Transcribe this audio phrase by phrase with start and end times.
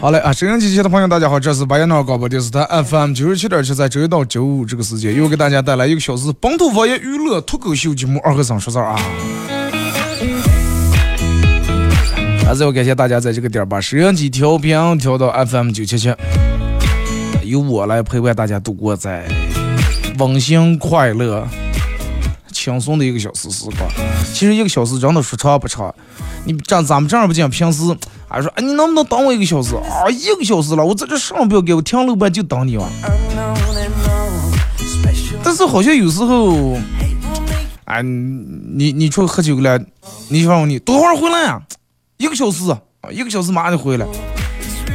[0.00, 0.32] 好嘞啊！
[0.32, 9.00] 收音机前的朋友，大家好，这是白彦淖尔广播电视台 FM 九十七点七，在周一到周五这个时间，又给大家带来一个小时本土方言娱乐脱口秀节目《二和尚说事儿》啊！
[12.44, 16.14] 还是要感谢大家在这个点儿把收音机调频调到 FM 九七七，
[17.42, 19.26] 由我来陪伴大家度过在
[20.18, 21.48] 温馨快乐、
[22.52, 23.90] 轻松的一个小时时光。
[24.32, 25.92] 其实一个小时真的说长不长，
[26.46, 27.82] 你这咱们正儿八经平时。
[28.28, 30.10] 还说，哎，你能不能等我一个小时啊？
[30.10, 32.84] 一个小时了，我在这上不要给我停楼板就等你了。
[35.44, 36.76] 但是好像有时候，
[37.84, 39.80] 哎，你你出去喝酒了，
[40.28, 41.62] 你说你多会儿回来呀？
[42.16, 42.64] 一个小时，
[43.12, 44.04] 一个小时马上就回来。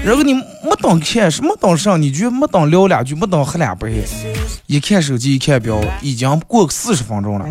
[0.03, 4.03] 然后你没等看，没等上，你就没等聊两句，没等喝两杯，
[4.65, 7.45] 一看手机，一看表，已经过四十分钟了。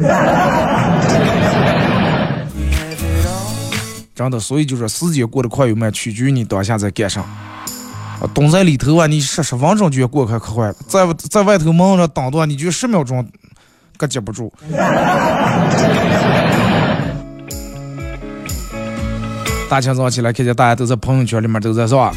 [4.21, 7.23] 真的，所以就说时间过得快与慢，取决于你当下在干啥。
[7.23, 13.27] 啊，蹲在里头啊，你十十分钟就要过开可快了；在在外头忙着等的，你就十秒钟，
[13.97, 14.53] 可接不住。
[19.71, 22.13] 大清早起来，看见大家都在朋友圈里面都在说，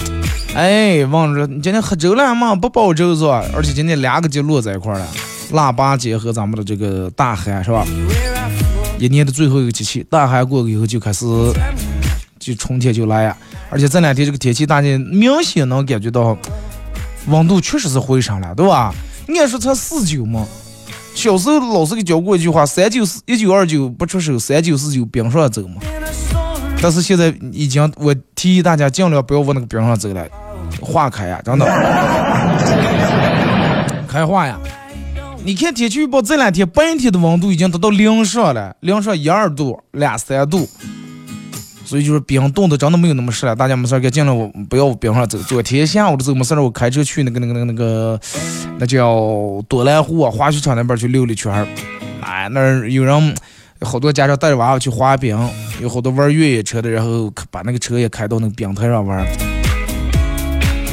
[0.54, 2.54] 哎，问着你今天喝粥了吗？
[2.54, 3.46] 不包粥是吧？
[3.56, 5.08] 而且今天两个节落在一块了，
[5.54, 7.88] 腊八节和咱们的这个大寒是吧？
[9.00, 11.26] 一年的最后一个节气，大寒过了以后就开始。
[12.44, 13.38] 就春天就来呀，
[13.70, 16.38] 而且这两天这个天气，大家明显能感觉到
[17.28, 18.94] 温度确实是回升了，对吧？
[19.38, 20.46] 按说才四九嘛，
[21.16, 25.82] 小时候老师给教过一句话：三九四一九二九不出手，三九四九冰上走嘛。
[26.82, 30.28] 但是现在已经，我提议大家尽量不要往那个冰上走了，
[30.82, 31.66] 化开呀，真的，
[34.06, 34.60] 开化呀！
[35.46, 40.70] 你看天气预报，这两天白天的温度已经达到零上了，零上一二度、两三度。
[41.94, 45.38] 所以就是冰冻的真的没有那么湿了，大家没事儿该进来我不要冰上走。
[45.44, 48.20] 昨天下午的时候没事儿，我开车去那个那个那个那个
[48.80, 51.68] 那叫多兰湖啊滑雪场那边去溜了一圈儿。
[52.22, 53.36] 哎，那儿有人
[53.82, 55.38] 好多家长带着娃娃去滑冰，
[55.80, 59.24] 有好多玩越野车的，然后把那个车也开到那个冰台上玩。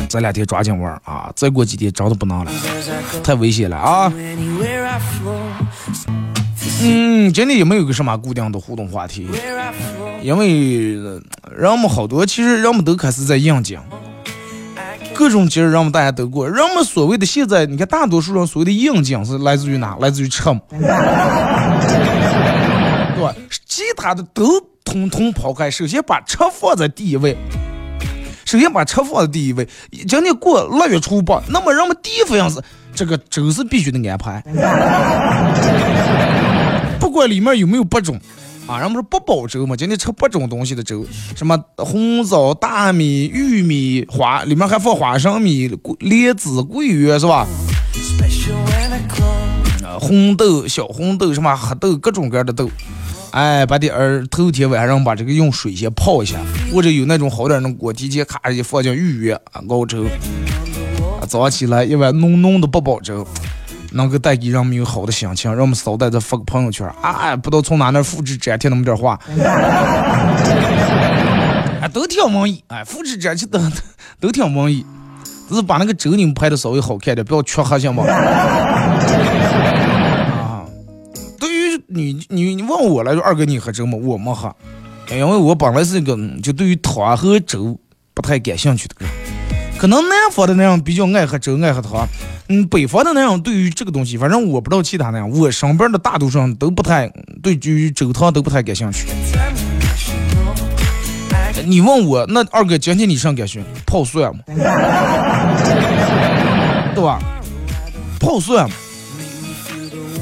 [0.07, 2.53] 这两天抓紧玩啊，再过几天真的不能了，
[3.25, 4.13] 太危险了啊。
[6.83, 9.29] 嗯，今天也没有个什么固定的互动话题？
[10.23, 10.95] 因为
[11.55, 13.79] 人们好多，其实人们都开始在应景，
[15.15, 16.49] 各种节日人们大家都过。
[16.49, 19.97] 人们所谓的现在，你看大多数人所谓的应景是来自于哪？
[20.01, 20.81] 来自于车嘛， 对
[23.23, 23.35] 吧？
[23.67, 27.37] 其他的都统统抛开，首先把车放在第一位，
[28.45, 29.69] 首先把车放在第一位。
[29.91, 32.61] 今天过腊月初八，那么人们第一反应是
[32.95, 34.43] 这个粥是必须得安排。
[37.11, 38.21] 不管里面有没有八种，
[38.69, 41.05] 啊，人们说八宝粥嘛，今天吃八种东西的粥，
[41.35, 45.69] 什么红枣、大米、玉米、花，里面还放花生米、
[45.99, 47.49] 莲子、桂圆，是吧？
[49.83, 52.71] 啊，红豆、小红豆，什么黑豆，各种各样的豆。
[53.33, 56.39] 哎，把点儿头天晚上把这个用水先泡一下，
[56.73, 59.37] 或者有那种好点的锅，提前咔一放进玉圆
[59.69, 60.07] 熬粥。
[61.27, 63.27] 早上起来一碗浓浓的八宝粥。
[63.93, 67.35] 能够带给人们有好的心情，让我们捎带着发个朋友圈啊！
[67.37, 69.19] 不知道从哪那复制粘贴那么点话，
[71.81, 73.59] 啊， 都挺文艺，哎，复制粘贴都
[74.21, 74.85] 都挺文艺，
[75.49, 78.05] 只是把那个粥你们拍的稍微好看点，不要缺黑行吗？
[78.07, 80.65] 啊，
[81.39, 83.99] 对于你你你问我来说，二哥你喝粥吗？
[84.01, 84.55] 我没喝，
[85.11, 87.79] 因为我本来是一个就对于汤和粥
[88.15, 89.11] 不太感兴趣的人。
[89.81, 92.07] 可能南方的那样比较爱喝粥爱喝汤，
[92.51, 97.11] 嗯，北方的那样对于这个东西，反正我不知道其他那样，我身边的大多数人都不太
[97.43, 99.07] 对于粥汤都不太感兴趣。
[101.65, 104.43] 你问我那二哥今天你上感兴趣泡蒜吗？
[106.95, 107.19] 对吧？
[108.21, 108.69] 泡蒜，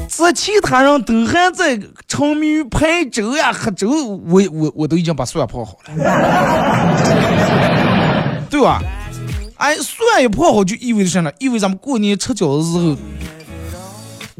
[0.07, 1.77] 这其他人都还在
[2.07, 6.95] 沉迷于拍粥呀、喝粥，我我我都已经把蒜泡好了，
[8.49, 8.81] 对吧？
[9.59, 11.29] 哎，蒜一泡好就意味着什么？
[11.37, 12.95] 意味咱们过年吃饺子时候，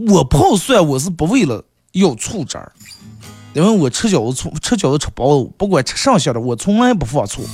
[0.07, 1.61] 我泡蒜我是不为了
[1.91, 2.71] 要醋汁儿，
[3.53, 7.45] 因为我吃饺子醋吃饺子吃包子，不管吃剩下的我从来不放醋。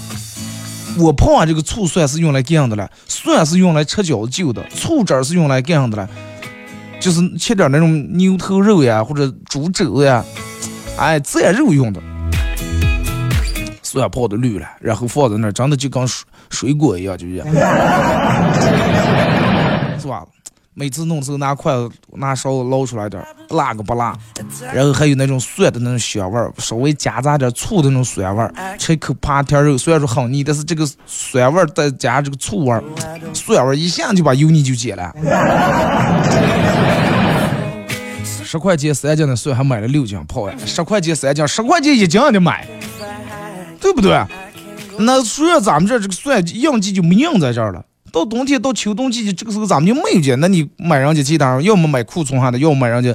[1.00, 6.08] 我泡完这个醋蒜是用来干啥的了，蒜是用来吃饺子就的，醋汁儿是用来干啥的了，
[7.00, 10.24] 就是切点那种牛头肉呀或者猪肘呀，
[11.00, 12.00] 哎蘸肉用的。
[13.82, 17.48] 蒜泡的绿了，然后放在那儿，真的就跟水水果一样，就这样，
[20.00, 20.24] 是吧？
[20.78, 24.14] 每次弄的时候拿筷子拿勺子捞出来点，辣个不辣，
[24.74, 32.84] 然后还有那种蒜的那种香味儿，稍微夹杂点醋的那种酸味儿，吃一口扒条肉，虽然说很腻，但是这个酸味儿再加这个醋味儿，
[33.34, 35.16] 蒜味儿一下就把油腻就解了。
[38.44, 42.68] 十块钱三斤的蒜还买了六斤泡呀，十块钱三斤，十块钱一斤得买，
[43.80, 44.22] 对不对？
[44.98, 47.84] 那虽然咱们这这个蒜应季就没应在这儿了。
[48.12, 50.40] 到冬天到秋冬季节，这个时候咱们就没有见。
[50.40, 53.14] 那你买人家其他，要么买库存下的，要么买人家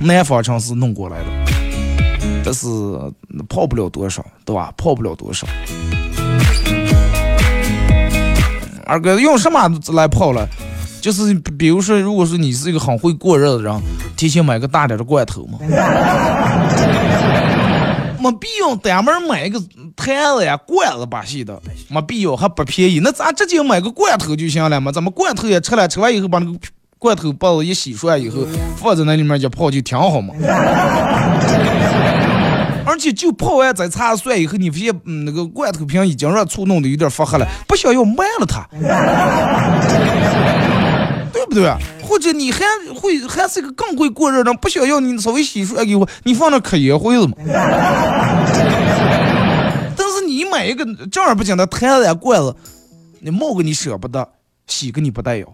[0.00, 1.24] 南方城市弄过来的，
[2.44, 2.66] 但是
[3.48, 4.70] 泡不了多少，对吧？
[4.76, 5.46] 泡不了多少。
[8.84, 10.46] 二哥用什么来泡了？
[11.00, 13.82] 就是比如说，如果说你是一个很会过日子的人，
[14.16, 15.58] 提前买个大点的罐头嘛。
[18.24, 19.60] 没必要专门买一个
[19.94, 21.60] 坛子呀、罐子把戏的，
[21.90, 23.00] 没必要，还不便宜。
[23.00, 24.90] 那咱直接买个罐头就行了嘛。
[24.90, 26.52] 咱们罐头也吃了，吃完以后把那个
[26.98, 28.46] 罐头包子一洗出来以后，
[28.78, 30.32] 放在那里面一泡就挺好嘛。
[32.86, 38.66] 而且就泡完再擦蒜以后，你发现嗯那个罐头瓶已经让醋弄得有点发黑了，不想要卖了它，
[41.34, 41.70] 对不对？
[42.02, 42.64] 或者你还
[42.94, 47.36] 会还是一个更会过日子，不想要你稍微洗漱，哎给我，你放那可烟灰了嘛。
[49.96, 52.54] 但是你买一个正儿八经的台子罐子，
[53.20, 54.26] 你冒个你舍不得，
[54.66, 55.46] 洗个你不带要，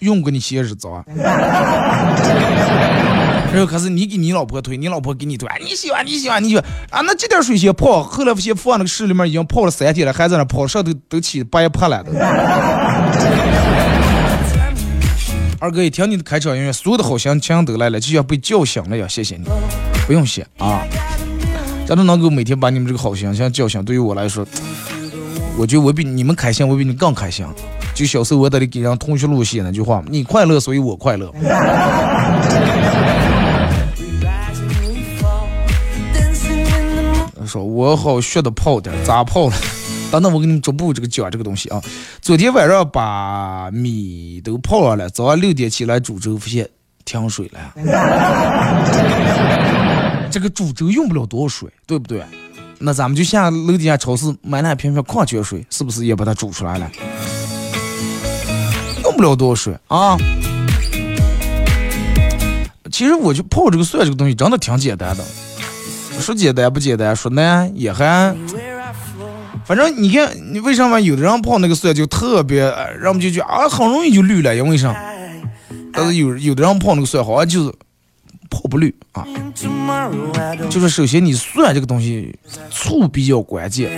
[0.00, 1.04] 用过你嫌日脏。
[3.50, 7.00] 然后可是你给你老婆推，你老婆给你推，你喜欢你喜欢你喜欢啊！
[7.00, 12.04] 那这点水先泡，后来先放那个水里面已经泡了三天了，还在那泡，上头都起白泡了。
[15.58, 19.08] 二哥一听你的开场音乐，所有的好心情都来了，就像被叫醒了呀！
[19.08, 19.44] 谢谢你，
[20.06, 20.82] 不用谢啊！
[21.86, 24.46] 真的能够每天把你们这个好心情叫醒，对于我来说，
[25.56, 27.46] 我觉得我比你们开心，我比你更开心。
[27.98, 31.34] 就小时候我得给人同学录写那句话：你快乐，所以我快乐。
[37.44, 39.56] 说我好学的泡点，咋泡了？
[40.12, 41.82] 等等，我给你们逐步这个讲这个东西啊。
[42.20, 46.70] 昨天晚上把米都泡上了，早上六点起来煮粥，发现
[47.04, 47.58] 停水了。
[50.30, 52.22] 这个煮粥用不了多少水，对不对？
[52.78, 56.88] 那咱们就下楼底下超市买那瓶瓶矿泉水，是不是也把它煮出来了？
[59.18, 60.16] 用不了多少水啊。
[62.92, 65.24] 其实我就泡这个蒜这个东西真的挺简单的。
[66.20, 68.34] 说简单不简单，说难也还，
[69.64, 72.62] 反正你看，你为什么有的人泡那个蒜就特别，
[73.00, 74.94] 让我们就觉得啊，很容易就绿了，因为啥？
[75.92, 77.72] 但是有有的人泡那个蒜好像就是
[78.50, 79.26] 泡不绿啊，
[80.70, 82.36] 就是首先你蒜这个东西
[82.70, 83.90] 醋比较关键。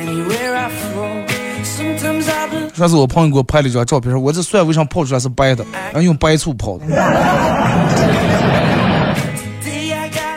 [2.75, 5.62] 上次我朋友给我拍了一张照片，说我这蒜为啥泡出来是白的？
[5.73, 6.87] 然后用白醋泡的。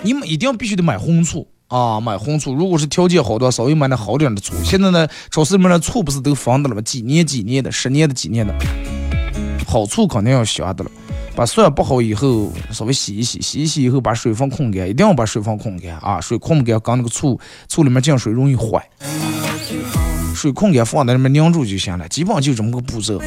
[0.03, 1.47] 你们一定要必须得买红醋。
[1.69, 4.53] 啊，买红醋，如果是条件好的，稍微买点好点的醋。
[4.63, 6.81] 现在呢，超市里面的醋不是都放的了吗？
[6.81, 8.53] 几年几年的，十年的几年的，
[9.65, 10.91] 好醋肯定要香的了。
[11.35, 16.21] 把蒜剥好以后，稍微洗一洗，洗一洗以后把水分控干，一定要把水分控干啊！
[16.21, 18.87] 水控不干，刚那个醋醋里面进水容易坏。
[20.33, 23.19] 水控干放在里面凝住就行了，基本就这么个步骤。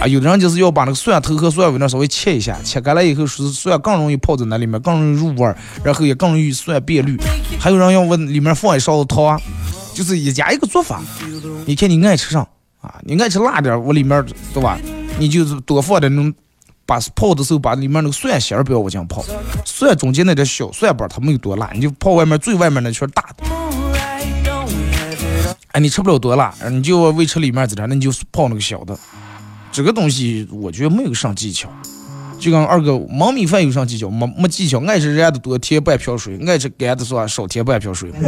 [0.00, 7.18] 啊，有的人就是要把那个蒜头和蒜尾那稍微切一下，切干了以后，是蒜更容易泡在那里面，更容易入味儿，然后也更容易蒜变绿。
[7.58, 9.40] 还有人要往里面放一勺子糖，
[9.94, 11.02] 就是一家一个做法。
[11.66, 12.40] 你看你爱吃啥
[12.80, 12.98] 啊？
[13.02, 14.78] 你爱吃辣点，我里面对吧？
[15.18, 16.34] 你就是多放点那种，
[16.84, 19.24] 把泡的时候把里面那个蒜芯儿不要往进泡，
[19.64, 23.61] 蒜中间那点小蒜瓣它没有多辣，你就泡外面最外面那圈大的。
[25.72, 28.94] 哎，你吃不了多辣，你就为吃里面这点，那你就泡那个小的。
[29.70, 31.66] 这个东西我觉得没有啥技巧，
[32.38, 34.10] 就跟二哥焖米饭有啥技巧？
[34.10, 38.10] 没没技巧，爱吃热的多添半瓢水，爱吃干的说少添半瓢水。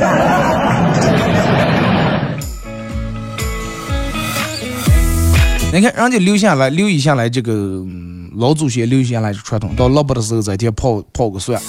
[5.71, 7.85] 你看人家留下来留一下来这个
[8.37, 11.61] 老祖先留下来的传统，到腊八的时候再添泡泡个蒜。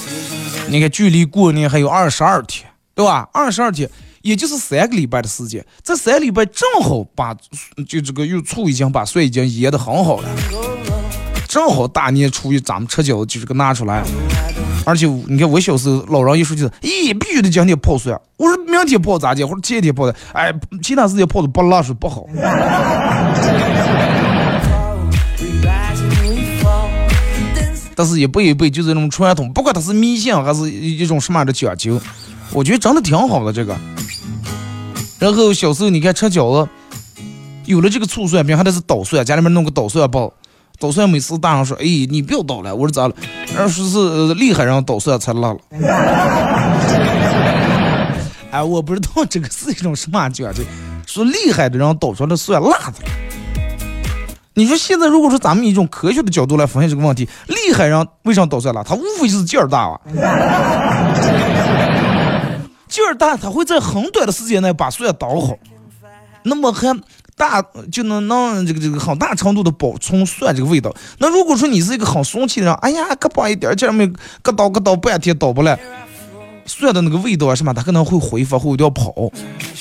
[0.70, 3.28] 你看距离过年还有二十二天，对吧？
[3.34, 3.90] 二十二天。
[4.26, 7.32] 也就是三个礼拜的时间，这三个礼拜正好把
[7.88, 10.30] 就这个用醋已经把蒜已经腌的很好了，
[11.48, 14.04] 正好大年初一咱们吃饺子就这个拿出来。
[14.84, 18.20] 而且你看我小时候老人一说就是，咦，必须得今天泡蒜。
[18.38, 20.52] 我说明天泡咋的，或者前天泡的，哎，
[20.82, 22.26] 其他时间泡的不辣说不好。
[27.94, 32.02] 但是一辈一辈就这种传统，不管它是迷信还是一种什么样的讲究，
[32.52, 33.78] 我觉得真的挺好的这个。
[35.26, 36.70] 然后小时候你看吃饺子，
[37.66, 40.32] 有了这个醋蒜饼，还得是捣蒜，家里面弄个捣蒜包。
[40.80, 43.16] 捣蒜每次大人说：“哎，你不要捣了。”我说咋了？
[43.56, 45.58] 然后说是厉害人捣蒜才辣了。
[48.52, 50.62] 哎，我不知道这个是一种什么讲究，
[51.08, 53.00] 说厉害的人捣出来的蒜辣的。
[54.54, 58.84] 你说现在如果说咱们以一种科学的角度来分析这个问题，厉害人为啥捣蒜辣？
[58.84, 60.00] 他无非就是劲儿大啊。
[62.88, 65.58] 劲儿大，他会在很短的时间内把蒜捣好，
[66.44, 67.02] 那么很
[67.36, 67.62] 大
[67.92, 70.94] 就能能这个这个很大程度的保存蒜这个味道。
[71.18, 74.10] 那如果说你是一个很松气的人，哎呀，可把一点劲儿没，
[74.42, 75.78] 搁捣搁捣半天捣不来，
[76.66, 79.14] 蒜的那个味道啊什么，它可能会挥发，会有点跑，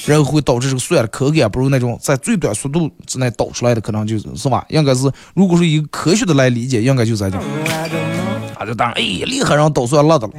[0.07, 4.65] 然后会导致这个蒜的口感不如那种在最短速度之内捣出来的，可能就是是吧？
[4.69, 7.39] 应该是，如果说以科学的来理解，应该就在这。
[8.57, 10.33] 啊，就当然，哎，厉害，人捣蒜辣的了。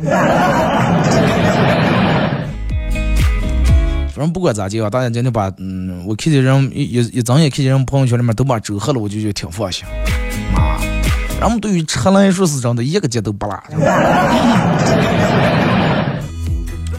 [4.16, 9.84] 反正不管咋地啊，大家今天把嗯，我看见人一一一睁眼看见人朋友圈里面都把粥喝了，我就觉挺放心。
[10.56, 10.80] 啊，
[11.42, 13.62] 人们对于吃来说是真的一个节都不落，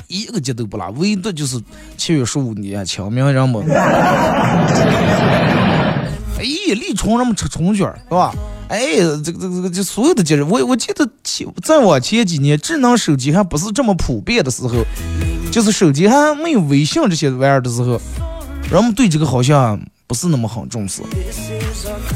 [0.09, 1.59] 一个节都不落， 唯独就是
[1.97, 3.67] 七月十五年清明人们，
[6.37, 6.43] 哎，
[6.75, 8.35] 立春人们吃春卷是吧？
[8.69, 14.85] 哎，这个这个这个就所有的节日，我我记得前再往前几年，智能手机还不是这么普遍的时候。
[15.50, 18.00] 就是手机还没有微信这些玩意儿的时候，
[18.71, 21.03] 人们对这个好像不是那么很重视，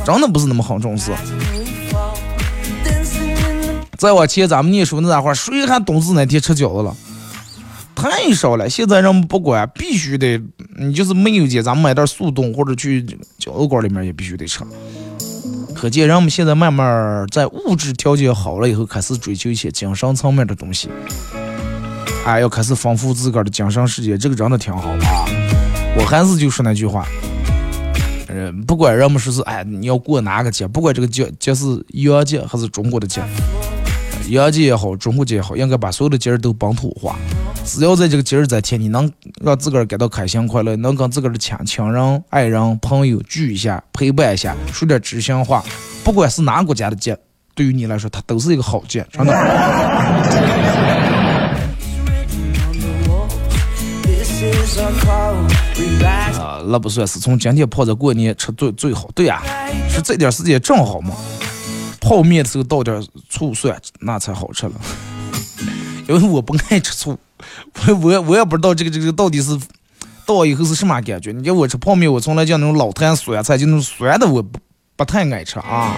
[0.05, 1.11] 真的不是那么很重视。
[3.97, 6.97] 再往前，咱们念书那会儿，谁还懂事那天吃饺子了？
[7.95, 8.69] 太少了。
[8.69, 10.41] 现在人们不管，必须得，
[10.79, 13.03] 你就是没有钱，咱们买点速冻或者去
[13.39, 14.61] 饺子馆里面也必须得吃。
[15.75, 20.89] 可见人们现在慢慢在物质条件好了以后，开始追求一些精神层面的东西。
[22.25, 25.25] 哎，要开始丰富自个儿的精神世界，这个真的挺好啊！
[25.97, 27.07] 我还是就说那句话，
[28.29, 33.23] 呃，不管人们说是哎，你要过哪个节，不管这个节节是洋节还是中国的节，
[34.29, 37.17] 洋节也好，中国节也好，应该把所有的节日都本土化。
[37.65, 39.11] 只要在这个节日这天，你能
[39.43, 45.65] 让自个儿感到开心快乐，能跟自个儿的亲亲人、爱人、朋友聚一下，陪伴一下，说点知心话，
[46.05, 47.17] 不管是哪个国家的节，
[47.55, 51.20] 对于你来说，它都是一个好节，真的。
[56.39, 59.43] 啊，那不算是从今天泡着过年吃最最好，对呀，
[59.89, 61.15] 是这点时间正好嘛。
[62.01, 64.73] 泡面的时候倒点醋蒜，那才好吃了。
[66.09, 67.19] 因为我不爱吃醋，
[67.89, 69.59] 我我我也不知道这个这个到底是
[70.25, 71.33] 倒以后是什么感觉。
[71.33, 74.59] 你叫我吃泡面，我从来讲那种老坛酸菜，就那种酸的，我不
[74.97, 75.97] 不太爱吃啊。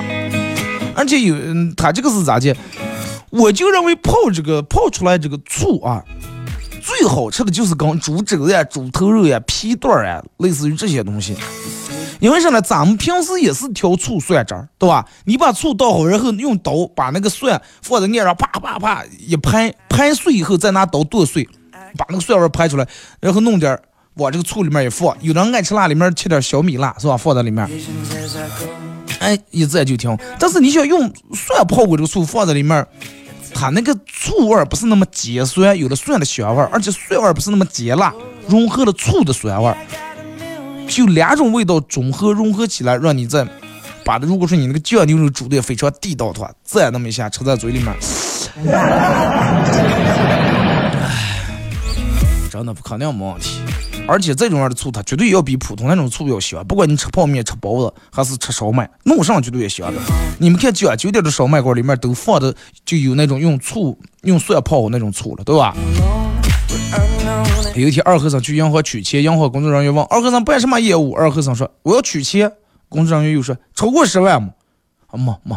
[0.95, 1.37] 而且有
[1.77, 2.57] 他这个是咋的？
[3.31, 6.03] 我就认为泡这个泡出来这个醋啊。
[6.83, 11.37] 最好吃的就是跟猪肘呀、猪头肉呀、皮段呀，类似于这些东西。
[12.19, 12.61] 因为啥呢？
[12.61, 15.05] 咱们平时也是调醋蒜汁儿，对吧？
[15.25, 21.49] 你把醋倒好，然后用刀把那个蒜放在面上，啪啪啪一拍，拍碎以后再拿刀剁碎，
[21.97, 22.87] 把那个蒜味拍出来，
[23.21, 23.77] 然后弄点
[24.15, 25.17] 往这个醋里面一放。
[25.21, 27.17] 有人爱吃辣，里面切点小米辣，是吧？
[27.17, 27.69] 放在里面，
[29.19, 30.17] 哎，一直就挺。
[30.39, 32.87] 但是你想用蒜泡过这个醋放在里面。
[33.63, 38.13] 它那个醋味儿不是那么尖酸，有了蒜的香味儿，而且蒜味儿不是那么尖辣，
[38.49, 39.77] 融合了醋的酸味儿，
[40.89, 43.47] 就两种味道综合融合起来，让你在
[44.05, 47.95] 把如果说你那个酱牛肉煮的非常地道的话，再那么一下吃在嘴里面，
[48.75, 49.63] 哎
[52.51, 53.61] 真的肯定没问题。
[54.07, 56.65] 而且这种样的醋，它绝对要比普通那种醋要香。
[56.67, 60.01] 不管你吃泡面、吃包子，还是吃烧麦，弄上绝对也香的。
[60.39, 62.55] 你们看讲究点的烧麦馆里面都放的
[62.85, 65.75] 就有那种用醋、用蒜泡那种醋了，对吧？
[67.75, 72.53] 有一天二和尚去银行取钱，银行工作人员问二和尚办什么业务，二和尚说我要取钱。
[72.89, 74.51] 工作人员又说超过十万吗？
[75.07, 75.57] 啊没没，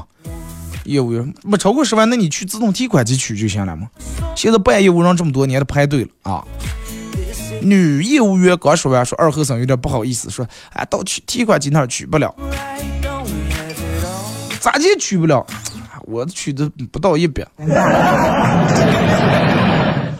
[0.86, 3.90] 业务员没超过十万，那你去自动提款机取就行了嘛？
[4.36, 6.46] 现在办业务人这么多年的排队了啊。
[7.62, 12.33] 女业务员刚说完，说二和尚有点不好意思，说：“哎，到取提款机那儿取不了。”
[14.59, 15.45] 咋地取不了？
[16.03, 17.43] 我取的不到一百，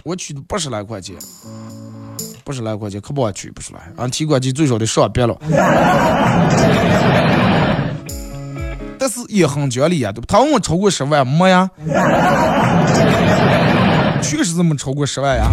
[0.04, 1.16] 我取的八十来块钱，
[2.44, 5.38] 八十来块钱可不我取不出来，俺提款机最少得上百了。
[8.98, 10.26] 但是也很讲理呀，对不？
[10.26, 11.70] 他问我超过十万没呀？
[14.24, 15.52] 确实这么超过十万呀。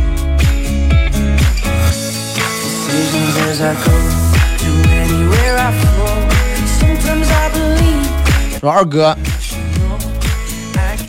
[8.60, 9.16] 说二哥，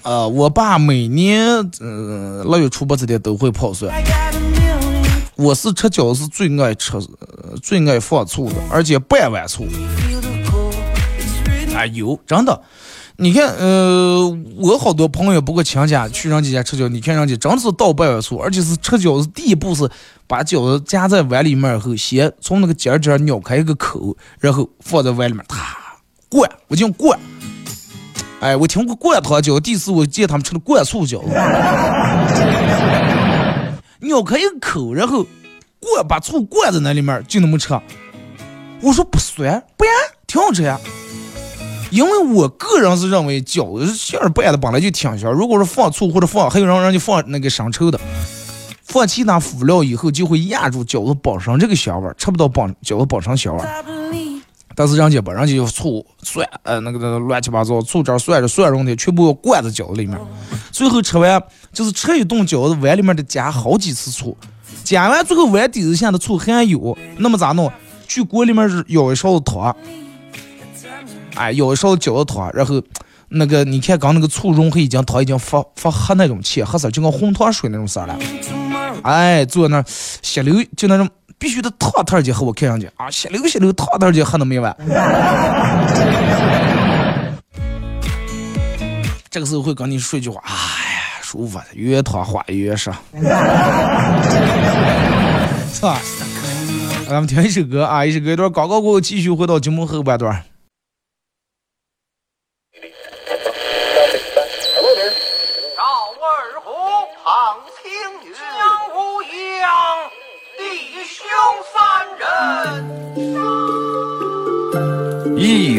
[0.02, 1.46] 呃，我爸每年
[1.80, 3.94] 嗯腊月初八这天都会跑算。
[5.36, 6.94] 我是吃饺子最爱吃，
[7.62, 9.68] 最爱放醋的，而且半碗醋。
[11.76, 12.62] 哎有真的，
[13.18, 14.28] 你看，呃，
[14.58, 19.88] 我好多朋友，包括亲家去人家家吃饺子，你看人家真是倒半碗醋，而且是吃饺子第一步是
[20.26, 25.78] 把饺子夹在碗里面后，先从那个尖尖儿咬开一个口，然后放在碗里面，啪
[26.28, 27.20] 灌，我叫灌。
[28.40, 31.30] 哎，我听过灌汤饺，第一次我见他们吃的灌醋饺子，
[34.10, 35.24] 咬开一个口，然后
[35.80, 37.80] 灌把醋灌在那里面，就那么吃。
[38.82, 39.92] 我说不酸，不呀，
[40.26, 40.80] 挺好吃呀。
[41.94, 48.00] 因为我个人是认为饺子馅儿拌的本来就挺香，如果是放醋或者放，还有人让你放那个生抽的，
[48.82, 53.84] 放其他辅料以后就会压住饺子本身这个香味儿，吃不到本饺子本身香味儿。
[54.74, 60.18] 但是人家不，人家就醋蒜，呃，那个那个乱七八糟，醋汁儿、蒜子、蒜蓉的全部灌在饺子里面，
[60.72, 64.36] 最后吃完就是吃一顿饺子，碗里面得加好几次醋，
[64.84, 67.72] 加完最后碗底子下的醋还有，那么咋弄？
[68.08, 69.76] 去锅里面舀一勺子汤。
[71.36, 72.82] 哎，舀一勺饺子汤，然后
[73.30, 78.18] 那个你看刚那个醋融合已经汤已经发发黑那种浅黑色，就跟红糖水那种色了。
[79.02, 84.76] 哎，坐那血流就那种必须得烫烫的喝，我看上去啊，血流血流烫烫的喝那么一碗。
[89.32, 90.58] 这个时候会跟你说一句话，哎呀，
[91.24, 92.94] 舒服的，越烫花越香，
[95.74, 96.00] 是吧？
[97.10, 100.44] 咱们听一首歌啊，一首歌一段广告过后，继续回到节目后半段。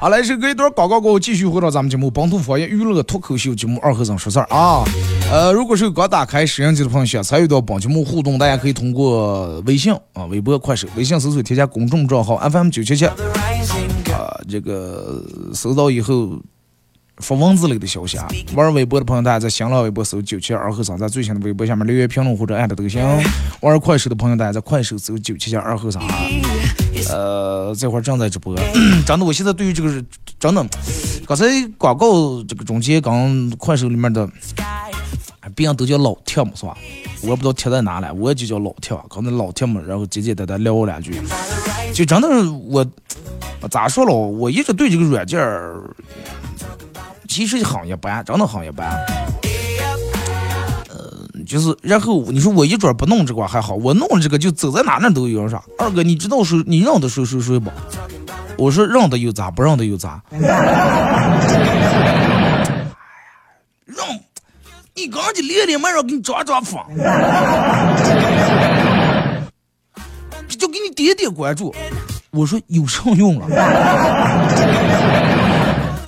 [0.00, 4.82] 好，来是隔一段广告过后，继续回到咱们节目《本土方言娱乐脱口秀》节目二和尚说事儿啊。
[5.30, 10.88] 呃，如果是刚打开摄像机的朋友，想参与到本节目互动，大家可以通过微信啊、微博、快手。
[10.96, 13.14] 微信搜索添加公众账号 FM 九七七，啊，
[14.48, 16.38] 这个搜到以后
[17.18, 18.26] 发文字类的消息啊。
[18.54, 23.02] 玩微博的朋友，大家在新浪微博搜九七二和尚，在最新的微博下面留言评论或者艾特都行。
[23.60, 26.14] 玩快手的朋友，大家在快手搜九七七二和尚啊。
[27.10, 28.54] 呃，这会儿正在直播，
[29.06, 29.90] 真的，我现在对于这个
[30.38, 30.66] 真的，
[31.26, 31.44] 刚才
[31.76, 34.28] 广告这个中间刚快手里面的，
[35.54, 36.76] 别人都叫老铁嘛，是吧？
[37.22, 41.20] 我也不知道贴在哪了，我也就叫老铁，刚才老铁嘛，然后简简单单聊两句，
[41.92, 42.28] 就真的
[42.68, 42.86] 我
[43.70, 44.12] 咋说了？
[44.12, 45.82] 我一直对这个软件儿
[47.28, 48.94] 其实很一般，真的很一般。
[51.44, 57.70] 就是，然后你说我一准不弄这个还好，我弄这个就走在哪那都有人说二哥，你知道谁你让的谁谁谁不？
[58.56, 60.22] 我说让的又咋，不让的又咋？
[60.30, 61.38] 哎呀，
[63.84, 63.96] 认，
[64.94, 66.80] 你刚去练练，马上给你抓抓风，
[70.48, 71.74] 就给你点点关注。
[72.30, 73.46] 我说有啥用了？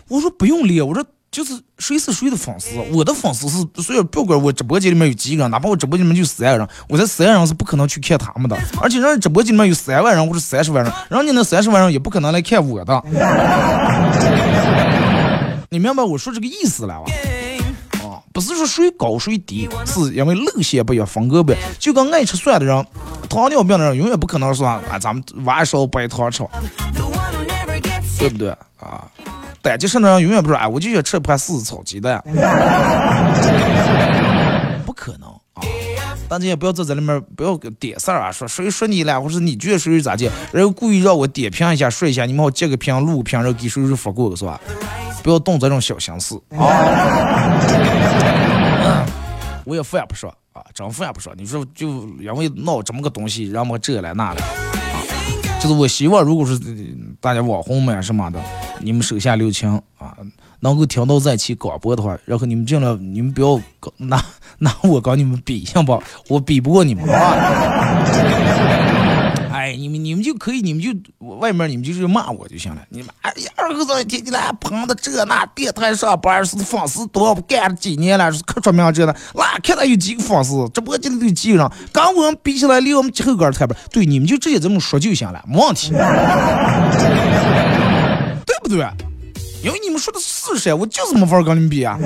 [0.08, 1.04] 我说不用练，我说
[1.36, 13.02] 就是谁是谁的粉丝，我的粉丝是，所以不管我直播间里面有几个人，哪怕我直播间里面就三个人，我这三个人是不可能去看他们的，而且人家直播间里面有三万人或者三十万人，人家那三十万人也不可能来看我的，
[15.68, 17.04] 你明白我说这个意思了吧？
[18.02, 22.86] 啊，不是说谁高谁低，是因为路线不一样，风格不一样，就跟爱吃蒜的人、
[23.28, 26.42] 糖尿病的人，永远不可能说啊，咱们挖一勺白糖吃，
[28.18, 28.48] 对不对？
[28.80, 29.04] 啊？
[29.66, 32.22] 单极肾的人永远不说，哎，我就想吃盘柿子炒鸡蛋，
[34.86, 35.62] 不可能啊！
[36.28, 44.60] 大家也不要在这里面不要点事儿啊，说谁说你了，或者你觉得谁咋地，然后故意让我点评一下，说一下，你们好截个屏录个屏，然后给谁谁发过，是吧？
[45.24, 46.66] 不要动这种小心思啊！
[49.66, 51.34] 我也烦不说啊，真烦不说。
[51.36, 51.88] 你说就
[52.20, 54.46] 因为闹这么个东西，让我这来那来啊，
[55.60, 56.58] 就是我希望，如果是
[57.20, 58.40] 大家网红们什么的，
[58.80, 60.16] 你们手下留情啊，
[60.60, 63.60] 能够听到这期广播的话，然后你们进来，你们不要
[63.96, 64.22] 拿
[64.58, 66.00] 拿我跟你们比，行不？
[66.28, 68.95] 我比不过你们啊！
[69.66, 72.80] 哎，你们你们就可以，你们就外面你们就是骂我就行了。
[72.88, 79.12] 你们哎呀，二哥子天天来捧的这那，电台上班是粉丝多，干了几年了，是可出名这的。
[79.34, 85.90] 那看他有几个粉丝，直播间里头有几个人，跟我们比起来，离我们后杆太不对，你们就直接这么说就行了，没问题，
[88.46, 88.86] 对不对？
[89.64, 91.98] 因为你们说的是事实，我就是没法跟你们比啊。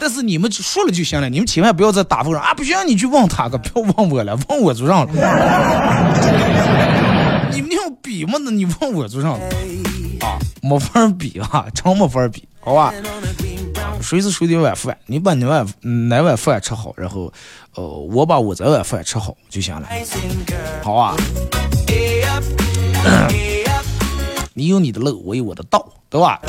[0.00, 2.54] 但是你们说了就行了，你们千万不要再打风上啊！
[2.54, 5.12] 不行，你去问他个，不要问我了，问我就让了。
[7.52, 8.38] 你们要比吗？
[8.42, 9.44] 那你问我就让了
[10.20, 12.94] 啊，没法比啊，真没法比，好吧？
[14.00, 14.96] 谁是谁的晚饭？
[15.06, 17.32] 你把你晚哪碗饭吃好，然后
[17.74, 19.88] 呃，我把我这碗饭吃好就行了，
[20.82, 21.16] 好啊？
[24.54, 26.40] 你有你的路，我有我的道，对吧？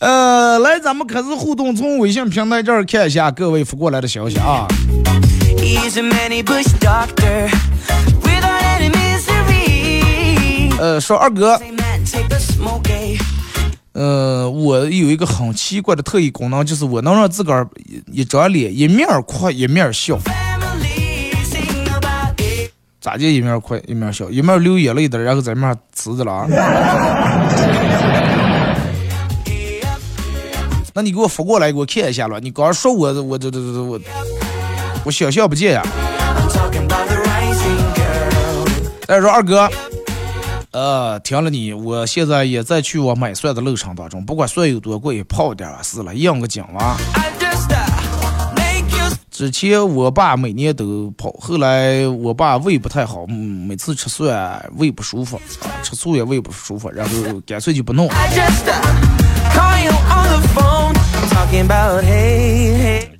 [0.00, 4.66] 呃，来，咱们开始互动，从微信平台这儿看一下各位发过来的消息啊。
[10.78, 11.60] 呃，说二哥，
[13.92, 17.66] 呃，我有一个很奇怪的特异功能，就是我能让自个儿
[18.12, 20.16] 一张脸一面哭一面笑。
[23.00, 26.46] 咋就一面哭一面笑，一面流眼泪的，然后在面呲着了啊？
[30.98, 32.40] 那你给我发过来，给我看一下了。
[32.40, 34.00] 你刚说我，我这这这我，
[35.04, 35.86] 我想象不见呀。
[39.06, 39.70] 再说二哥，
[40.72, 46.96] 呃，听了你，我现在也在去我买蒜的路程当中，不管蒜有多贵，泡点是了，应个精娃。
[49.30, 55.40] 之前我爸每年都跑，后来我爸胃不太好，每次吃蒜胃不舒服，
[55.84, 57.14] 吃醋也胃不舒服，然后
[57.46, 58.10] 干脆就不弄。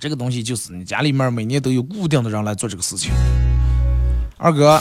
[0.00, 3.10] 这个东西就是你家里面每年都有固定的人来做这个事情。
[4.36, 4.80] 二哥，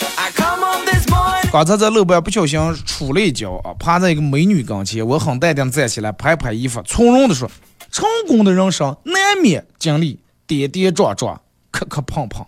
[1.51, 7.49] 刚才在路边不小心杵了一跤啊，趴在一个美女跟前，我很淡定站起来，拍拍衣服，从容的说
[7.91, 12.45] ：“成功的人生难免经历跌跌撞撞、磕磕碰碰。”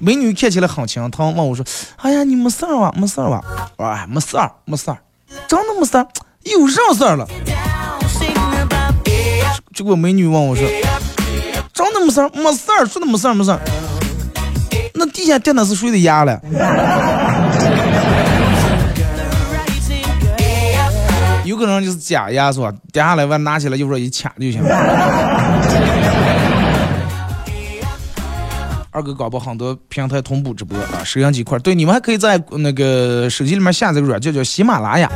[0.00, 1.62] 美女看起来很心疼，问我说
[2.00, 2.94] ：“哎呀，你没事儿吧？
[2.96, 3.44] 没事儿吧？”
[3.76, 4.96] 我说：“哎，没事儿，没事儿，
[5.46, 6.08] 真的没事儿，
[6.44, 7.28] 有啥事儿了？”
[9.74, 10.66] 结果美女问我说
[11.84, 12.30] ：“真的没事儿？
[12.34, 13.58] 没事儿，说的没事儿，没事儿。
[14.94, 16.40] 那地下垫的是谁的牙了？
[21.44, 22.72] 有可能就是假牙，是吧？
[22.92, 24.68] 掉下来完拿起来就说一掐就行了。
[28.94, 31.58] 二哥搞不很多平台同步直播啊，摄像机块。
[31.58, 35.10] 对，你们还可以在那个手机里面下载个软件叫喜马拉雅。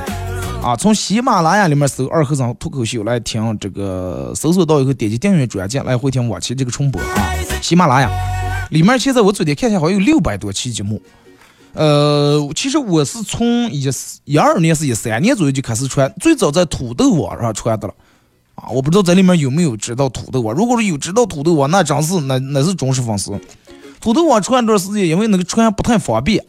[0.62, 7.32] 啊，从喜马拉雅里面搜“二和尚脱口秀”来听这个，搜索到以后点击订阅专辑来回听往期这个重播啊。
[7.62, 8.10] 喜马拉雅
[8.70, 11.00] 里面现在我昨天看下好像有六百多期节目。
[11.72, 13.88] 呃，其实我是从一
[14.24, 17.94] 一二年是一三年左右就开始传，最早在土豆网上传的了。
[18.56, 23.38] 啊，我不知道在里面有没有知道土豆网，如果说有知道土豆网，那真是那那是忠实粉丝。
[24.00, 26.44] 土豆网传段时间，因为那个传不太方便，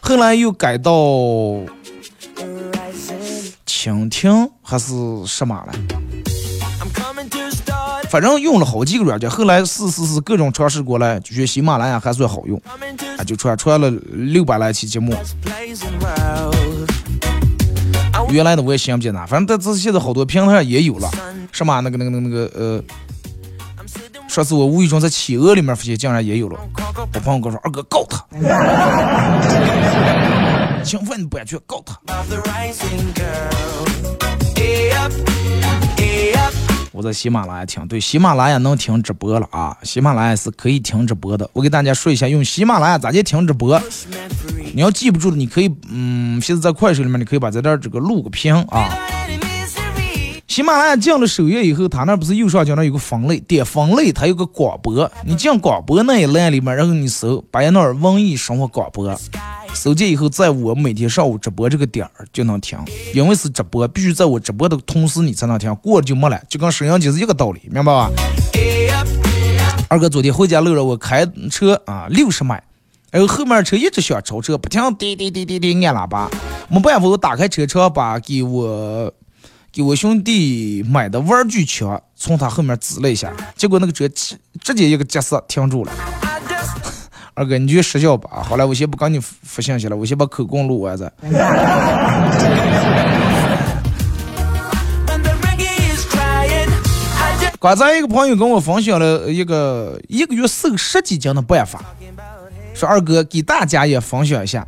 [0.00, 0.92] 后来又改到。
[3.84, 4.94] 蜻蜓还是
[5.26, 5.74] 什么了？
[8.08, 12.58] 反正用了好几个软件，后来试试试各种尝试过来，就觉得喜马拉雅还算好用。
[13.18, 15.14] 啊，就传传了六百来期节目。
[18.30, 21.10] 原来的我也想不起来，反正这这现在好多平台上也有了，
[21.52, 22.82] 什么那个那个那个那个呃，
[24.26, 26.58] 上次我无意中在企鹅里面发现竟然也有了，
[27.12, 28.24] 我朋友跟我说二哥告他，
[30.84, 31.98] 侵犯版权告他。
[36.92, 39.76] 我在喜马拉雅听，对，喜马拉雅能听直播了啊！
[39.82, 41.48] 喜马拉雅是可以听直播的。
[41.52, 43.80] 我给大家说一下，用喜马拉雅咋接听直播。
[44.74, 48.88] 你要记不住的，你可以，嗯，现在在快手里面，你可以把在这儿这个录个屏啊。
[50.54, 59.12] 喜马拉雅进了首页以后，它那不是右上角那有个分类，点分类它有个广播，你进广播那一栏里面，然后你搜“白彦淖尔文艺生活广播”。
[59.74, 62.78] 搜见以后，在我每天上午直播这个点儿就能听，
[63.12, 68.08] 因为是直播，必须在我直播的同时你才能听，过了就没了，就跟收音机是一个道理，明白吧？
[69.88, 72.62] 二哥昨天回家路上，我开车啊六十迈，
[73.10, 76.30] 然后后面车一直想超车，不停滴滴滴滴滴按喇叭，
[76.70, 79.12] 没办法，我打开车窗把给我
[79.74, 85.92] 给我兄弟买的玩具枪从他后面指了一下，结果那个车直直接一个急刹停住了。
[87.34, 88.40] 二哥，你去失效吧。
[88.40, 91.12] 好了，我先不跟你发信息了，我先把口供录完再。
[97.58, 101.82] 刚才一个朋友跟我分享了一个一个月瘦十几斤的办法，
[102.74, 104.64] 说二哥给大家也分享一下，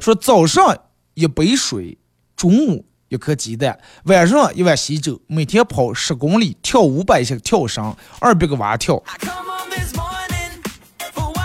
[0.00, 0.76] 说早上
[1.14, 1.96] 一杯水，
[2.36, 9.02] 中午一颗鸡蛋，晚上一碗稀粥，每天跑十公里，跳五百下跳绳，二百个蛙跳。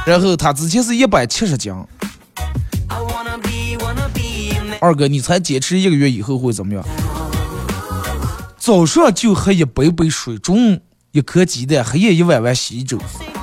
[0.06, 1.74] 然后他之前是一百七十斤，
[4.80, 6.84] 二哥，你才坚持一个月以后会怎么样？
[8.58, 10.80] 早上就喝一杯杯水，中午
[11.12, 12.98] 一颗鸡蛋，黑夜一碗碗稀粥，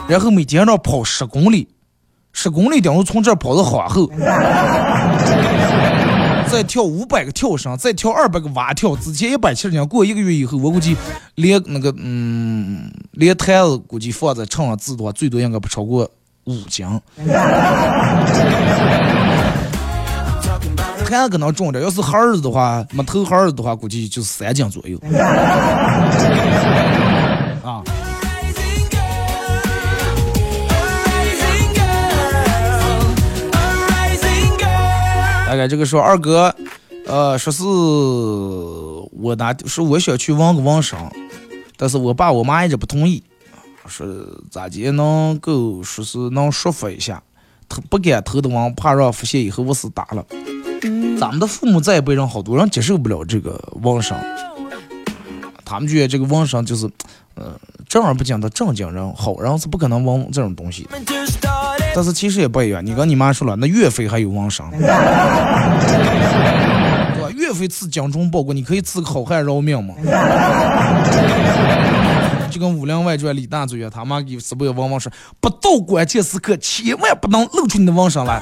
[0.09, 1.69] 然后每天要跑十公里，
[2.33, 4.11] 十公里等于从这儿跑到皇后，
[6.51, 8.97] 再跳五百个跳绳，再跳二百个蛙跳。
[8.97, 10.97] 之前一百七十斤，过一个月以后，我估计
[11.35, 16.11] 连那个嗯，连台子估计放在秤上字的话，最多应该不超过。
[16.45, 16.87] 五斤，
[21.05, 21.83] 还可能重点。
[21.83, 24.97] 要是孩儿子的话，没头孩儿子的话，估计就是三斤左右。
[27.65, 27.83] 啊！
[35.69, 36.55] 这个说二哥，
[37.07, 37.63] 呃，说是
[39.13, 40.99] 我拿，说我想去纹个纹身，
[41.77, 43.23] 但是我爸我妈一直不同意。
[43.87, 44.05] 说
[44.51, 47.23] 咋地能够说是能说服一下，
[47.69, 50.27] 他不敢偷的纹怕让发现以后我是打了。
[51.19, 54.17] 咱们的父母这一辈人好多人接受不了这个纹身，
[55.69, 56.89] 他们觉得这个网上就是，
[57.35, 57.53] 嗯，
[57.89, 60.89] 正儿八经的正经人，好人是不可能网这种东西。
[61.93, 64.81] 但是其实也不一样，你跟你妈说了，那岳飞还有网上，对
[67.19, 67.29] 吧？
[67.35, 69.95] 岳飞赐精忠报国，你可以赐个好汉饶命吗？
[72.49, 78.41] 就跟《武林外传》李大嘴啊，他妈给直播王王说，不到关键时刻，千万不能露出你的王上来。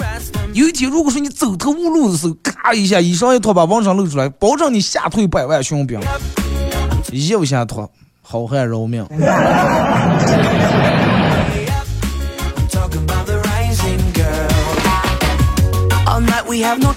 [0.52, 5.98] 有一天，如果说你走投无路的时候，咔一下，衣裳一脱，把王上露出来，保证你吓退百万雄兵。
[7.14, 7.90] 一不下脱，
[8.22, 9.06] 好汉饶命。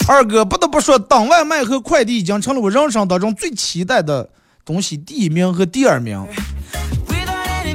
[0.07, 4.29] 二哥不得不说，等外卖和快递已经成了我人生当中最期待的
[4.63, 6.25] 东西，第一名和第二名。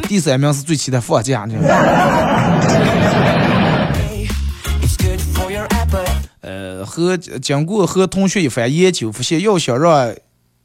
[0.08, 1.54] 第三名是最期待放假呢。
[6.40, 10.14] 呃，和经过和同学一番研究，发现要想让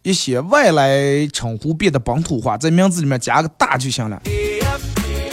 [0.07, 4.17] 一些外来称呼变得本土化，在名字里面加个大就行了。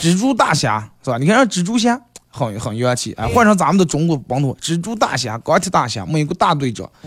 [0.01, 1.17] 蜘蛛大侠是吧？
[1.17, 1.97] 你看，蜘蛛侠
[2.29, 6.91] 很很元气啊，换成咱们的中国本土，蜘蛛大侠、钢铁大侠、美国大队长。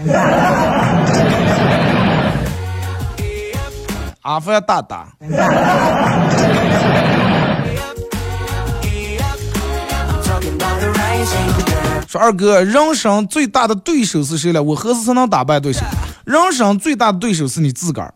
[4.21, 5.09] 阿凡达达。
[12.07, 14.63] 说二哥，人生最大的对手是谁了？
[14.63, 15.81] 我何时才能打败对手？
[16.27, 18.13] 人生最大的对手是你自个儿，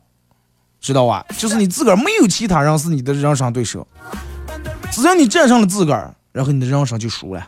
[0.81, 1.25] 知道吧？
[1.37, 3.87] 就是你自个儿，没有其他人是你的人生对手。
[4.91, 7.41] 只要你战胜了自个儿，然后你的人生就输了。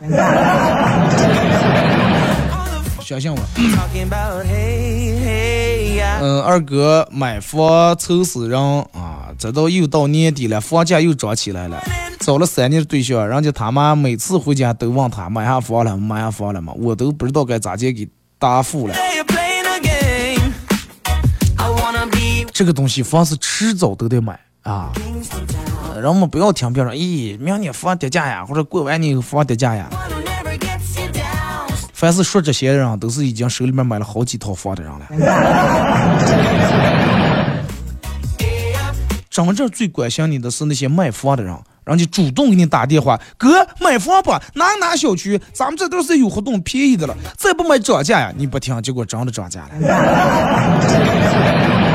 [3.04, 3.38] 相信我。
[6.22, 8.58] 嗯，二哥买房愁死人
[8.92, 9.28] 啊！
[9.38, 11.78] 这都又到年底了，房价又涨起来了。
[12.20, 16.72] 找了三年的对象，人家他妈每次回家都问他买下房了，买下房了吗？
[16.78, 18.94] 我都不知道该咋接给答复了。
[22.54, 24.92] 这个东西凡是迟早都得买啊！
[26.00, 29.90] 人们不要听别人，咦，明年房跌价呀，或者过完年房跌价呀。
[31.92, 35.00] 凡是说这些的人，都是已经手里面买了好几套房的人了。
[39.28, 41.52] 真正最关心你的是那些买房的人，
[41.84, 48.32] 人家主动给你打电话，哥买房吧，哪哪小区，咱们这都是有活动，便宜的了，再不买涨价呀！
[48.36, 49.70] 你不听，结果真的涨价了。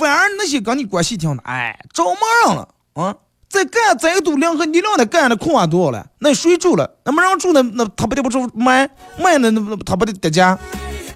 [0.00, 3.14] 反而那些跟你关系挺的，哎，找忙人了啊！
[3.50, 6.06] 再干再多两和你俩的干的空啊多了？
[6.20, 6.90] 那谁住了？
[7.04, 10.58] 那没人住那那他不得不住卖卖那那他不得跌价？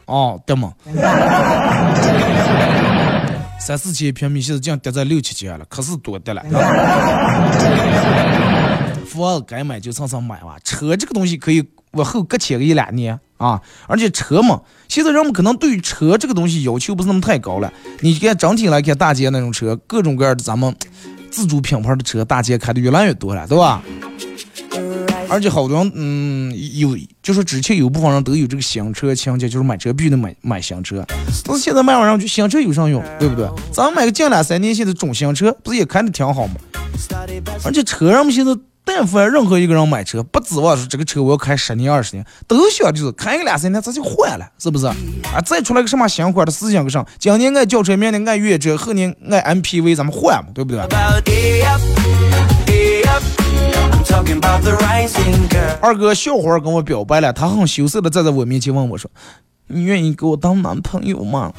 [0.05, 0.75] 哦，对吗？
[3.59, 6.43] 三四千平米现在竟跌在六七千了，可是多的了。
[9.09, 13.61] 房该买就蹭蹭买吧，车这个东西可以往后搁浅个一两年啊。
[13.87, 17.73] 而且车嘛，现在人们可能对于车这个东西要求不是那么太高了。
[18.01, 20.75] 你看整体来看，大街那种车，各种各样的咱们。
[21.31, 23.83] 自主品牌的车，大街开的越来越多了，对吧？
[25.29, 31.05] 而且好多人，嗯，有就是之前有部分人都有这个新车情节，就是买车必须得买买新车。
[31.45, 33.49] 但是现在慢慢上去，新车有啥用，对不对？
[33.73, 36.55] 咱们买个近两三年新的中型车，不是也开的挺好吗？
[37.65, 38.57] 而且车上面现在。
[38.85, 44.87] 但凡任何一个人买车，不指望说这个车我要开十年二十年，都想就是开个两三年咱就换了，是不是？
[44.87, 50.81] 啊，再出来个什么新款的思想个上，今年爱轿车，明年爱越野车，后年爱 MPV，咱们换嘛，对不对？
[55.81, 59.11] 二哥笑话跟我表白了，他很羞涩的站在我面前问我说
[59.69, 61.53] ：“你愿意给我当男朋友吗？”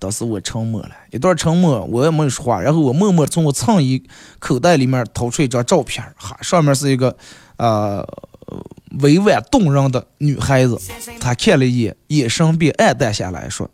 [0.00, 2.60] 当时我沉默了一段，沉默，我也没说话。
[2.60, 4.02] 然后我默默从我衬衣
[4.38, 7.16] 口袋里面掏出一张照片，哈，上面是一个，
[7.56, 8.06] 呃，
[9.00, 10.80] 委婉动人的女孩子。
[11.18, 13.68] 她看了一眼，眼神便黯淡下来，说：“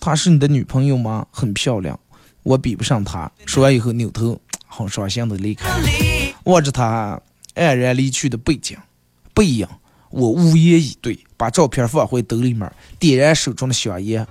[0.00, 1.26] 她是你的女朋友吗？
[1.30, 1.98] 很漂亮，
[2.42, 5.68] 我比不上她。”说完以后，扭头很伤心的离开。
[6.44, 7.20] 望着她
[7.54, 8.76] 黯然离去的背景，
[9.32, 9.68] 背影，
[10.10, 14.26] 我无言以对，把照片放回兜里面，点燃手中的香烟。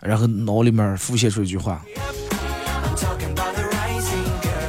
[0.00, 1.82] 然后脑里面浮现出一句话，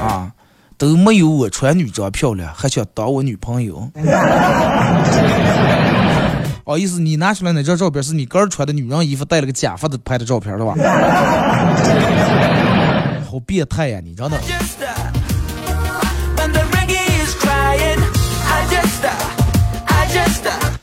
[0.01, 0.31] 啊，
[0.77, 3.89] 都没有我穿女装漂亮，还想当我女朋友？
[6.65, 10.75] 哦，意思你拿出来那张照片是你哥穿的女人衣服，戴了个假发的拍的照片，了吧？
[13.29, 14.39] 好变态呀，你真的。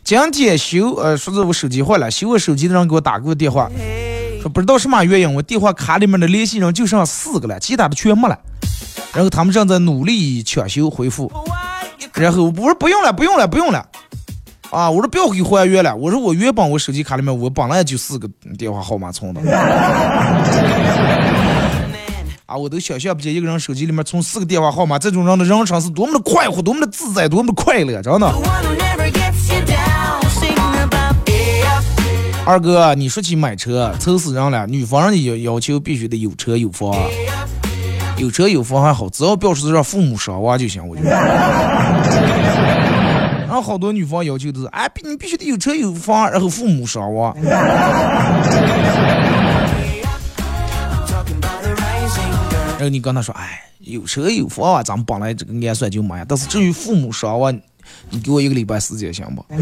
[0.05, 3.69] 今天修，呃，说是我手机坏了，修我手机的人给我打过电话。
[4.49, 8.39] 不知道什么原因，我电话卡里面的联系人就剩四个了，其他的全没了。
[9.13, 11.33] 然后他们正在努力抢修恢复。
[12.15, 13.87] 然后我说不用了，不用了，不用了。
[14.71, 15.95] 啊，我说不要给还原了。
[15.95, 18.29] 我说我原本我手机卡里面我本来就四个
[18.59, 19.41] 电话号码存的。
[22.47, 28.33] 啊，我都想象不见一个人手机里面存四个电话号码，这种人的人生是多么的快活，多么的自在，多么的快乐，真的。
[32.47, 34.65] 二哥，你说起买车，愁死人了。
[34.69, 36.95] 女方人要要求必须得有车有房，
[38.17, 40.87] 有车有房还好，只要表示让父母上娃就行。
[40.87, 41.11] 我觉得。
[43.49, 47.35] 然后好多女方要求都是，哎，你必须得有车有房，然后父母上娃。
[52.79, 57.53] 然后你跟他说，哎，有车有房啊，咱们本来这个按算就买，但是至于父母上娃，
[58.11, 59.45] 你给我一个礼拜时间行不？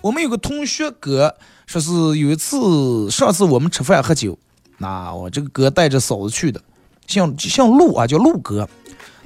[0.00, 1.34] 我们有个同学哥，
[1.66, 4.38] 说是有一次，上次我们吃饭喝酒，
[4.76, 6.60] 那我这个哥带着嫂子去的，
[7.06, 8.68] 像像陆啊，叫陆哥，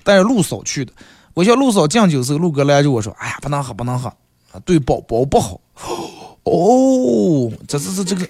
[0.02, 0.92] 带着陆嫂去的。
[1.34, 4.12] 我叫陆嫂敬酒时候，陆哥来着我说：“哎呀，不能喝，不能喝，
[4.64, 5.60] 对宝宝不好。
[6.44, 8.26] ”哦，这这这这个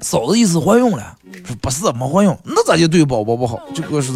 [0.00, 1.16] 嫂子意思怀孕了？
[1.44, 3.60] 说不是，没怀孕，那咋就对宝宝不好？
[3.74, 4.12] 这个是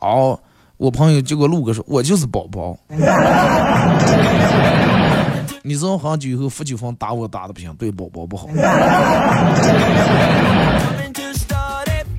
[0.00, 0.38] 哦，
[0.76, 2.76] 我朋友结果陆哥说，我就是宝宝。
[5.62, 8.48] 你这种喝酒以后喝酒疯打我打的不行，对宝宝不好。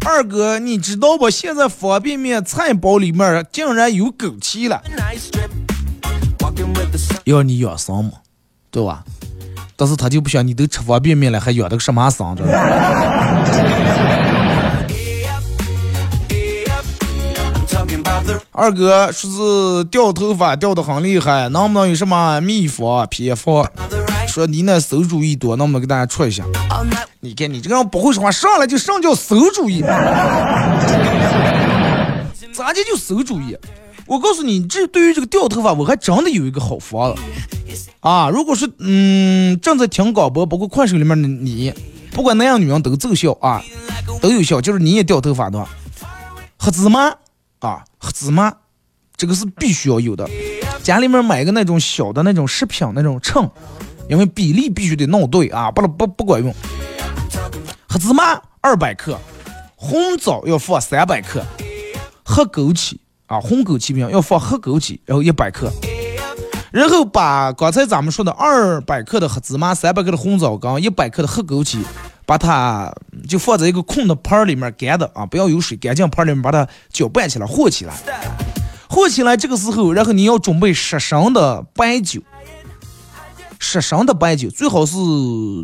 [0.06, 1.30] 二哥，你知道不？
[1.30, 4.82] 现在方便面菜包里面竟然有枸杞了。
[7.26, 8.12] 要你养生嘛，
[8.70, 9.04] 对吧？
[9.76, 12.36] 但是他就不想你都吃方便面了，还养的个什么生？
[12.36, 12.44] 这。
[18.56, 23.68] 二哥说是掉头发掉的很厉害，能不能有什么秘方偏方？
[24.28, 26.43] 说你那馊主意多，能不能给大家出一下？
[27.20, 29.82] 你看你这个人不会说话，上来就上叫馊主意，
[32.54, 33.58] 咋的就馊主意？
[34.06, 37.22] 我告诉你，这对于这个掉头发，我还真的有一个好方子
[38.01, 38.30] 啊！
[38.30, 41.74] 如果是嗯正在听广播，包括快手里面的你，
[42.12, 43.64] 不管男人女人都奏效啊，
[44.22, 45.68] 都有效，就是你也掉头发的话，
[46.58, 47.16] 喝芝麻。
[47.68, 48.53] 啊，黑芝麻，
[49.16, 50.30] 这个是必须要有的。
[50.84, 53.49] 家里面买个那种小的那种食品那种秤，
[54.09, 56.53] 因为比例必须得弄对啊，不能不不管用。
[57.88, 59.18] 黑芝麻二百克，
[59.78, 61.41] 红枣要放三百克，
[62.26, 62.97] 黑枸杞。
[63.28, 65.72] 啊，红枸杞饼要放黑枸杞，然后一百克。
[66.72, 71.82] 然后把刚才咱们说的二百克的黑芝麻、三百克的红枣跟一百克的黑枸杞，
[72.26, 72.93] 把它
[73.28, 77.93] 就放在一个空的盘里面干的啊，不要有水，干净盆里面把它搅拌起来和起来。
[78.88, 82.21] 和起来这个时候，然后你要准备十升的白酒，
[83.57, 84.95] 十升的白酒最好是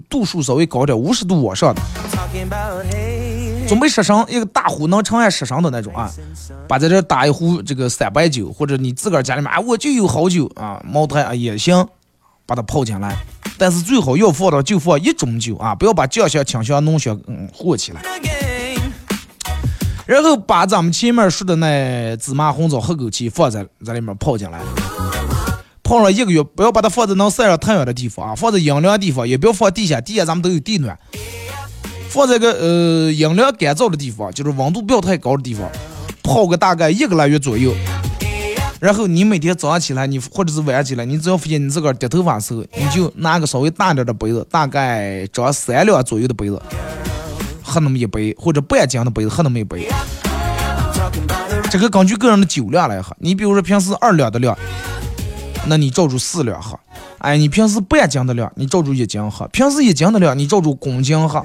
[0.09, 1.81] 度数稍微高点，五十度往上的。
[3.67, 6.11] 准备十升，一个大壶能盛下十升的那种啊，
[6.67, 11.87] 把在这打一壶这个三白酒，或者你自个儿家里面啊，我就有好酒啊，茅台啊也行，
[12.49, 13.15] 把它泡进来。
[13.59, 18.01] 但是最好要放的就放一种酒啊，不要把酱香、清香、浓香嗯和起来。
[20.07, 24.59] 然后把咱们前面说的那芝麻、红枣、黑枸杞放在在里面泡进来，
[25.83, 30.97] 泡了一个月，不要把它放在能晒上太阳的地方啊，放在阴凉地方，也不要放地下，地下咱们都有地暖。
[32.09, 35.69] 放在个呃阴凉干燥的地方，就是温度不要太高的地方，
[36.23, 37.71] 泡个大概一个来月左右。
[38.79, 46.61] 然后你每天早上起来，你或者是晚上起来，你只要发现你自个儿掉头发的时候，你就拿个稍微大点的杯子，大概装三两左右的杯子，
[47.61, 49.87] 喝那么一杯，或者半斤的杯子喝那么一杯。
[51.69, 54.57] 这个根据个人的酒量来喝，你比如说平时二两的量，
[55.67, 56.79] 那你照住四两喝。
[57.19, 61.41] 哎，你平时半斤的量，你照住一斤喝；平时一斤的量，你照住公斤喝。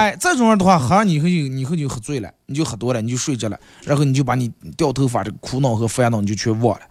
[0.00, 6.86] 哎，这种样的话，喝你以后就你以后就喝醉了，你就喝多了，你就睡着了，然后你就把你掉头发这个苦恼和烦恼你就全忘了。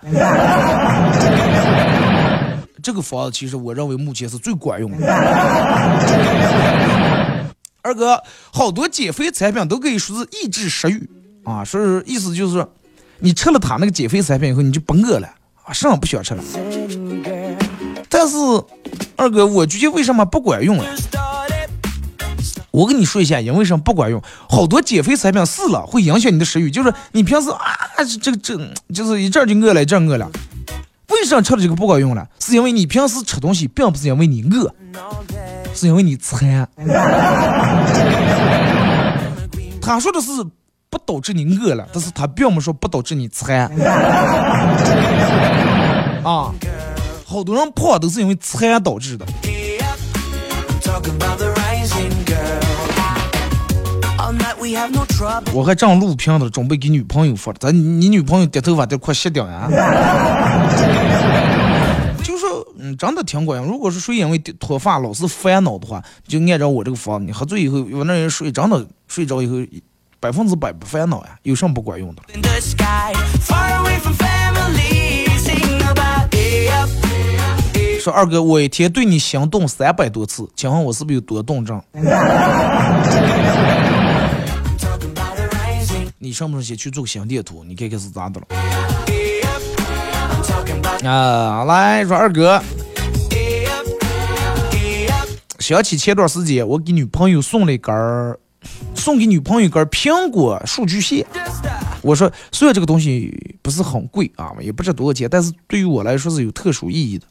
[2.84, 4.98] 这个方子其实我认为目前是最管用的。
[7.82, 8.22] 二哥，
[8.54, 11.10] 好多减肥产品都可以说是抑制食欲
[11.44, 12.64] 啊，说是意思就是，
[13.18, 15.28] 你吃了他那个减肥产品以后，你就不饿了。
[15.64, 16.44] 啊什么不想吃了？
[18.08, 18.38] 但是
[19.16, 20.86] 二哥，我觉得为什么不管用了？
[22.72, 24.22] 我跟你说一下，因为什么不管用？
[24.50, 27.58] 好多减肥产品试了会影响你的食欲，就是你平时啊，
[28.22, 28.58] 这个这
[28.94, 30.30] 就是一阵就饿了，一阵饿了。
[31.10, 32.28] 为什么吃了这个不管用了？
[32.40, 34.74] 是因为你平时吃东西并 不是因为你饿，
[35.74, 36.68] 是因为你馋。
[39.82, 40.30] 他说的是。
[40.92, 43.70] 不导致你饿了，但是他并没说不导致你馋。
[46.26, 46.52] 啊，
[47.24, 49.24] 好多人胖都是因为馋导致的。
[55.54, 57.52] 我还正录屏呢，准备给女朋友发。
[57.54, 59.70] 咱你女朋友掉头发得快卸掉呀？
[62.24, 63.70] 就说，嗯，真的挺管用。
[63.70, 69.56] 如果是谁因为脱发老是烦恼的话，就按照我这个方，你喝醉以后，有那人睡，真的睡着以后。
[70.22, 72.22] 百分之百不烦恼呀，有什么不管用的？
[78.02, 81.82] 说二哥，我一天对你心动三百多次，请问我是不是有多动症？
[86.22, 87.64] 你上不上先去做个心电图？
[87.64, 88.48] 你看看是咋的了？
[91.10, 92.62] 啊，来说二哥，
[95.60, 98.38] 想起前段时间我给女朋友送了一根儿。
[98.94, 101.26] 送给女朋友一根苹果数据线，
[102.02, 107.26] 我说虽然这个东西不是很贵啊，也不值多少钱，但是对于我来说是有特殊意义的。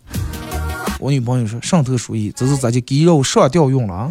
[0.99, 4.09] 我女朋友说上特殊意义，这是咱家给肉上吊用了啊。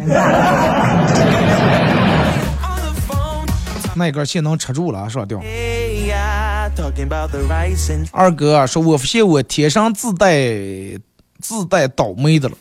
[3.98, 5.40] 那根线能吃住了上吊。
[8.12, 10.36] 二哥说，我发现我天生自带
[11.40, 12.56] 自带倒霉的了。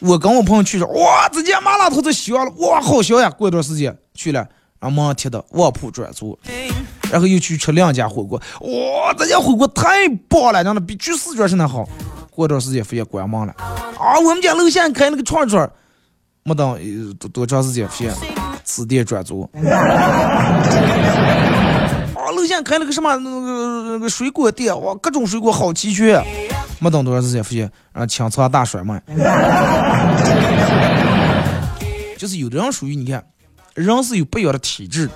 [0.00, 3.28] 我跟我朋友去说，哇，这家麻辣烫都香了，哇，好香呀！
[3.28, 4.40] 过一段时间去了，
[4.78, 6.38] 然后马上贴的卧铺转租，
[7.10, 11.86] 然后又去吃两家火锅，哇，这家火锅太棒了，真的比去四川是那好。
[12.30, 15.70] 过段时间发现关门了，啊，我们家楼下开那个串串，
[16.44, 18.10] 没等多多长时间发现
[18.70, 19.42] 此店转租。
[22.14, 26.22] 啊，楼下开了个什么那个那个水果店，哇，各种水果好齐全。
[26.78, 29.02] 没等多长时间，发现啊，清仓大甩卖。
[32.16, 33.24] 就是有的人属于你看，
[33.74, 35.10] 人是有不一样的体质，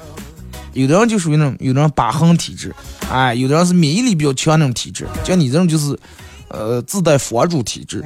[0.73, 2.75] 有的人就属于那种，有的人疤痕体质，
[3.09, 5.97] 哎，有的人是免疫力比较强那种体质，像你这种就是，
[6.49, 8.03] 呃，自带佛主体质。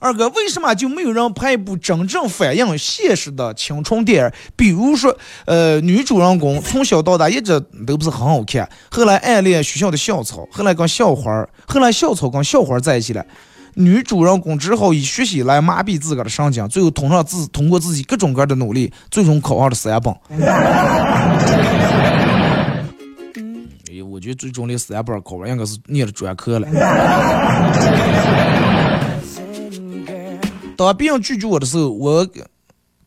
[0.00, 4.30] 二哥，为什么就没有人拍一部真正反映现实的青春电影？
[4.54, 13.26] 比如说，呃，女主人公 从小到大一直都不是很好看，后来暗恋学校的校草，后来跟校花，后来校草跟校花在一起了。
[13.74, 20.14] 女主人公只好以学习来麻痹自个儿的神经，最后通上自通过自己各种各样的努力，最终考上了三本。
[23.90, 26.68] 哎，我觉得最终的三本考完应该是念了专科了。
[30.78, 32.24] 当别人拒绝我的时候，我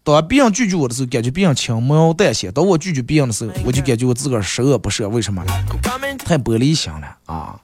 [0.04, 5.08] 当别人拒绝我的时候，感觉别人轻描淡写；当我拒绝别人的时候，我就感觉我自个儿十恶不赦。
[5.08, 5.42] 为什么？
[6.18, 7.58] 太玻璃心了啊！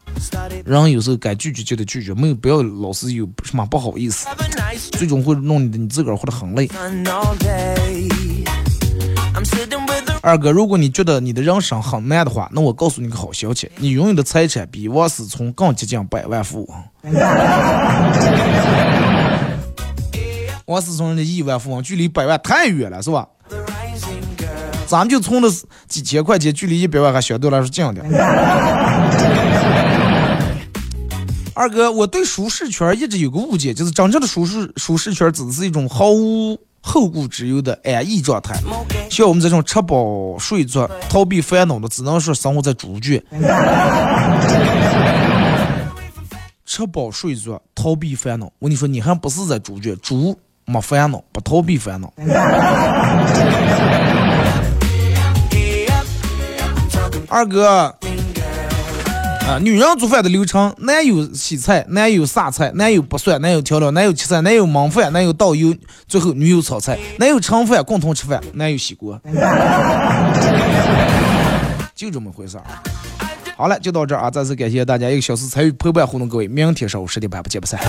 [0.64, 4.28] 人有时候该拒绝就得拒绝，没有不要老是有什么不好意思，
[4.94, 6.70] 最终会弄你你自个儿活得很累。
[10.22, 17.14] 二哥，如果你觉得你的人生很难的话，那我告诉你个好消息，你拥有的财产比王思聪更接近百万富翁。
[20.68, 23.26] 王思聪的亿万富翁距离百万太远了，是吧？
[24.86, 25.50] 咱们就充的
[25.88, 28.06] 几千块钱，距离一百万还相对来说近点。
[31.56, 38.60] 二哥，我对舒适圈一直有个误解，就是真正的舒适舒适圈指的是一种毫无后顾之忧的安逸状态。
[39.10, 43.24] 像我们这种吃饱睡足、逃避烦恼的，只能说生活在猪圈。
[46.66, 50.38] 吃饱睡足、逃避烦恼，我跟你说，你还不是在猪圈，猪。
[50.70, 52.12] 没烦恼，不逃避烦恼。
[57.30, 57.96] 二哥，
[59.48, 65.74] 啊，女人做饭的流程，男有洗菜，男有撒菜，男有剥蒜，男有调料，男有切菜，男有焖饭，男有倒油，
[66.06, 69.18] 最后女友炒菜，男有盛饭共同吃饭，男有洗锅，
[71.96, 72.64] 就这么回事儿。
[73.56, 74.30] 好了，就到这儿啊！
[74.30, 77.80] 再次感谢大家一个小时参与陪伴互动，各位，明天上午十点半不见不散。